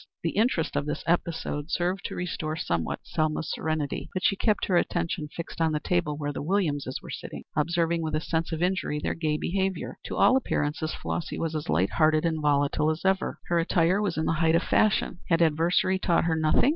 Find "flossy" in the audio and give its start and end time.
10.95-11.37